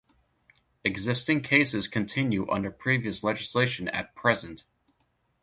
[0.83, 4.63] Existing cases continue under previous legislation at present.